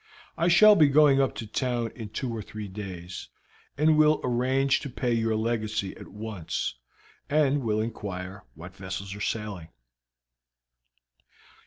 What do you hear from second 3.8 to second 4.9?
will arrange to